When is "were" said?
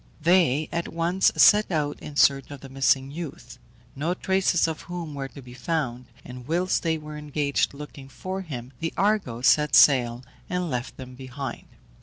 5.13-5.27, 6.97-7.19